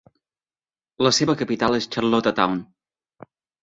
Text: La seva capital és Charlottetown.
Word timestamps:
La 1.09 1.13
seva 1.19 1.37
capital 1.43 1.81
és 1.83 1.91
Charlottetown. 1.97 2.63